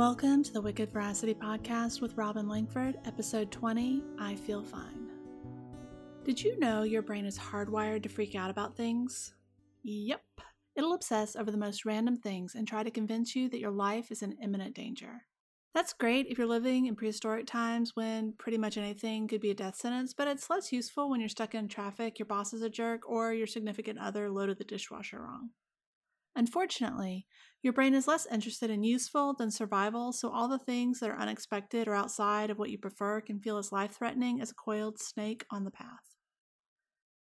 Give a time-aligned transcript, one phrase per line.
[0.00, 5.10] Welcome to the Wicked Veracity Podcast with Robin Langford, episode 20 I Feel Fine.
[6.24, 9.34] Did you know your brain is hardwired to freak out about things?
[9.82, 10.22] Yep.
[10.74, 14.10] It'll obsess over the most random things and try to convince you that your life
[14.10, 15.26] is in imminent danger.
[15.74, 19.54] That's great if you're living in prehistoric times when pretty much anything could be a
[19.54, 22.70] death sentence, but it's less useful when you're stuck in traffic, your boss is a
[22.70, 25.50] jerk, or your significant other loaded the dishwasher wrong.
[26.40, 27.26] Unfortunately,
[27.60, 31.18] your brain is less interested in useful than survival, so all the things that are
[31.18, 34.98] unexpected or outside of what you prefer can feel as life threatening as a coiled
[34.98, 36.16] snake on the path.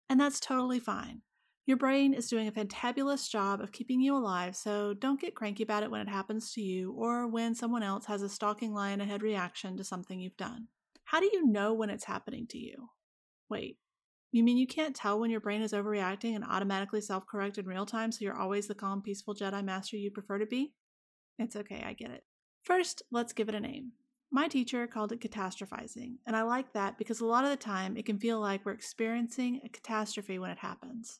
[0.08, 1.22] And that's totally fine.
[1.66, 5.64] Your brain is doing a fantabulous job of keeping you alive, so don't get cranky
[5.64, 9.00] about it when it happens to you or when someone else has a stalking lion
[9.00, 10.68] ahead reaction to something you've done.
[11.02, 12.90] How do you know when it's happening to you?
[13.48, 13.78] Wait,
[14.32, 17.66] you mean you can't tell when your brain is overreacting and automatically self correct in
[17.66, 20.72] real time, so you're always the calm, peaceful Jedi Master you'd prefer to be?
[21.38, 22.24] It's okay, I get it.
[22.64, 23.92] First, let's give it a name.
[24.30, 27.96] My teacher called it catastrophizing, and I like that because a lot of the time
[27.96, 31.18] it can feel like we're experiencing a catastrophe when it happens.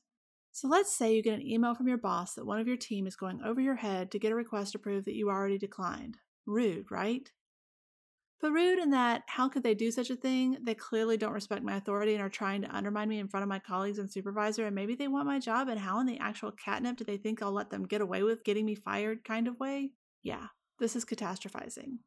[0.52, 3.06] So let's say you get an email from your boss that one of your team
[3.06, 6.18] is going over your head to get a request approved that you already declined.
[6.46, 7.30] Rude, right?
[8.41, 10.56] But rude in that, how could they do such a thing?
[10.62, 13.50] They clearly don't respect my authority and are trying to undermine me in front of
[13.50, 16.50] my colleagues and supervisor, and maybe they want my job, and how in the actual
[16.50, 19.60] catnip do they think I'll let them get away with getting me fired kind of
[19.60, 19.92] way?
[20.22, 20.47] Yeah,
[20.78, 21.98] this is catastrophizing.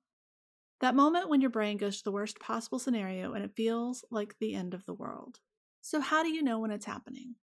[0.80, 4.36] That moment when your brain goes to the worst possible scenario and it feels like
[4.40, 5.40] the end of the world.
[5.82, 7.36] So, how do you know when it's happening?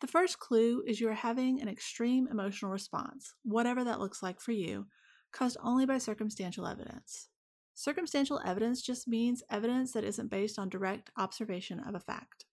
[0.00, 4.38] The first clue is you are having an extreme emotional response, whatever that looks like
[4.38, 4.86] for you,
[5.32, 7.28] caused only by circumstantial evidence.
[7.74, 12.46] Circumstantial evidence just means evidence that isn't based on direct observation of a fact.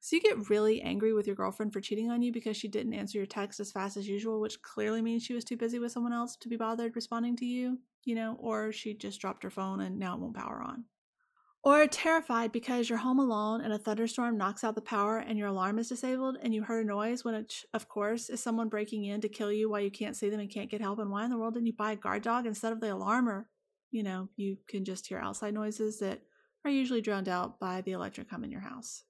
[0.00, 2.94] So you get really angry with your girlfriend for cheating on you because she didn't
[2.94, 5.92] answer your text as fast as usual, which clearly means she was too busy with
[5.92, 9.50] someone else to be bothered responding to you, you know, or she just dropped her
[9.50, 10.84] phone and now it won't power on.
[11.64, 15.48] Or terrified because you're home alone and a thunderstorm knocks out the power and your
[15.48, 19.04] alarm is disabled and you heard a noise when it, of course, is someone breaking
[19.04, 21.00] in to kill you while you can't see them and can't get help.
[21.00, 23.28] And why in the world didn't you buy a guard dog instead of the alarm
[23.28, 23.48] or
[23.90, 26.20] you know, you can just hear outside noises that
[26.64, 29.04] are usually drowned out by the electric hum in your house.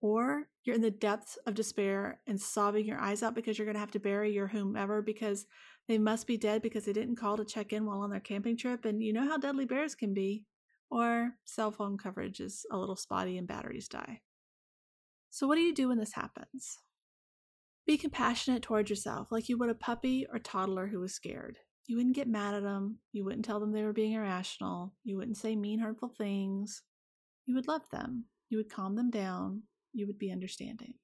[0.00, 3.74] Or you're in the depths of despair and sobbing your eyes out because you're going
[3.74, 5.46] to have to bury your whomever because
[5.88, 8.56] they must be dead because they didn't call to check in while on their camping
[8.56, 8.84] trip.
[8.84, 10.44] And you know how deadly bears can be.
[10.90, 14.20] Or cell phone coverage is a little spotty and batteries die.
[15.30, 16.78] So, what do you do when this happens?
[17.86, 21.58] Be compassionate towards yourself, like you would a puppy or toddler who was scared.
[21.86, 22.98] You wouldn't get mad at them.
[23.12, 24.94] You wouldn't tell them they were being irrational.
[25.04, 26.82] You wouldn't say mean, hurtful things.
[27.46, 28.24] You would love them.
[28.48, 29.62] You would calm them down.
[29.92, 30.94] You would be understanding.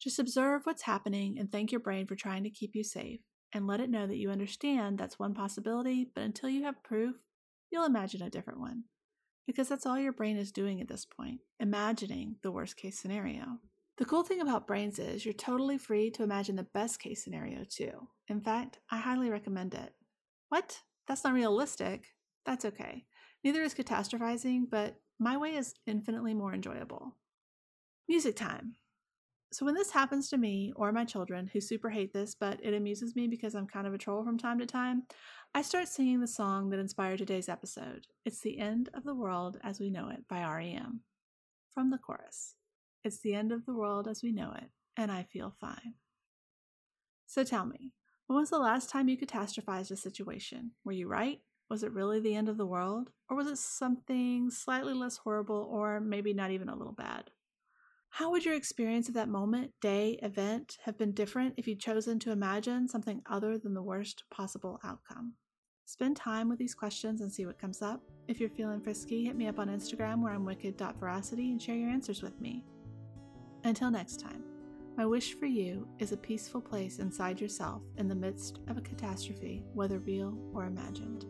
[0.00, 3.20] Just observe what's happening and thank your brain for trying to keep you safe
[3.52, 7.16] and let it know that you understand that's one possibility, but until you have proof,
[7.70, 8.84] you'll imagine a different one.
[9.46, 13.58] Because that's all your brain is doing at this point, imagining the worst case scenario.
[13.98, 17.64] The cool thing about brains is you're totally free to imagine the best case scenario
[17.64, 18.08] too.
[18.28, 19.94] In fact, I highly recommend it.
[20.50, 20.82] What?
[21.06, 22.08] That's not realistic.
[22.44, 23.06] That's okay.
[23.42, 27.16] Neither is catastrophizing, but my way is infinitely more enjoyable.
[28.06, 28.74] Music time.
[29.52, 32.74] So, when this happens to me or my children, who super hate this, but it
[32.74, 35.04] amuses me because I'm kind of a troll from time to time,
[35.54, 38.08] I start singing the song that inspired today's episode.
[38.24, 41.00] It's The End of the World as We Know It by REM.
[41.72, 42.56] From the chorus.
[43.04, 45.94] It's the end of the world as we know it, and I feel fine.
[47.26, 47.92] So tell me,
[48.26, 50.72] when was the last time you catastrophized a situation?
[50.84, 51.40] Were you right?
[51.68, 53.10] Was it really the end of the world?
[53.28, 57.30] Or was it something slightly less horrible or maybe not even a little bad?
[58.10, 62.18] How would your experience of that moment, day, event have been different if you'd chosen
[62.20, 65.34] to imagine something other than the worst possible outcome?
[65.84, 68.00] Spend time with these questions and see what comes up.
[68.26, 71.90] If you're feeling frisky, hit me up on Instagram where I'm wicked.veracity and share your
[71.90, 72.64] answers with me.
[73.66, 74.44] Until next time,
[74.96, 78.80] my wish for you is a peaceful place inside yourself in the midst of a
[78.80, 81.26] catastrophe, whether real or imagined.